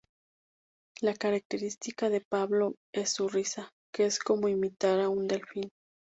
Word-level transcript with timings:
La 1.03 1.13
característica 1.13 2.09
de 2.09 2.21
Pablo 2.21 2.73
es 2.91 3.11
su 3.11 3.29
risa, 3.29 3.69
que 3.93 4.05
es 4.07 4.17
como 4.17 4.47
imitar 4.47 4.99
a 4.99 5.09
un 5.09 5.27
delfín. 5.27 5.69